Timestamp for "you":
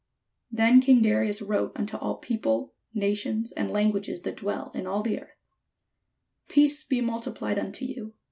7.85-8.15